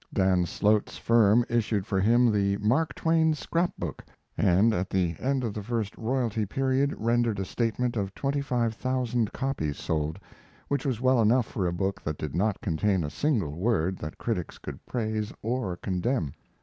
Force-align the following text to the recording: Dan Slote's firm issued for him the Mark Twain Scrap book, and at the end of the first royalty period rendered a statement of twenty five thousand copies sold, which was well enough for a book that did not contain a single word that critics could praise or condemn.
Dan 0.11 0.45
Slote's 0.47 0.97
firm 0.97 1.45
issued 1.47 1.85
for 1.85 1.99
him 1.99 2.31
the 2.31 2.57
Mark 2.57 2.95
Twain 2.95 3.35
Scrap 3.35 3.77
book, 3.77 4.03
and 4.35 4.73
at 4.73 4.89
the 4.89 5.15
end 5.19 5.43
of 5.43 5.53
the 5.53 5.61
first 5.61 5.95
royalty 5.95 6.43
period 6.43 6.91
rendered 6.97 7.39
a 7.39 7.45
statement 7.45 7.95
of 7.95 8.15
twenty 8.15 8.41
five 8.41 8.73
thousand 8.73 9.31
copies 9.31 9.77
sold, 9.77 10.17
which 10.69 10.87
was 10.87 11.01
well 11.01 11.21
enough 11.21 11.45
for 11.45 11.67
a 11.67 11.71
book 11.71 12.01
that 12.01 12.17
did 12.17 12.33
not 12.33 12.61
contain 12.61 13.03
a 13.03 13.11
single 13.11 13.55
word 13.55 13.95
that 13.99 14.17
critics 14.17 14.57
could 14.57 14.83
praise 14.87 15.31
or 15.43 15.77
condemn. 15.77 16.33